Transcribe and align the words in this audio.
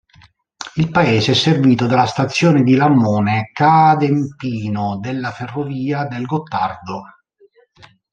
Il 0.77 0.89
paese 0.89 1.33
è 1.33 1.35
servito 1.35 1.85
dalla 1.85 2.07
stazione 2.07 2.63
di 2.63 2.73
Lamone-Cadempino 2.73 4.97
della 4.99 5.29
ferrovia 5.29 6.05
del 6.05 6.25
Gottardo. 6.25 7.03